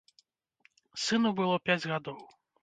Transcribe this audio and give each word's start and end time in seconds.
Сыну 1.03 1.29
было 1.41 1.55
пяць 1.69 1.89
гадоў. 1.93 2.19